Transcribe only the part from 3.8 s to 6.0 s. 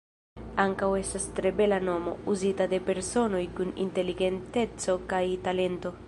inteligenteco kaj talento.